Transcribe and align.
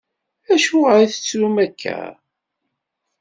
Acuɣer 0.53 0.97
i 1.01 1.07
tettrum 1.13 1.55
akka? 1.65 1.99